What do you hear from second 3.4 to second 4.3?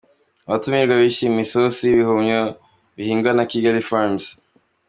Kigali Farms.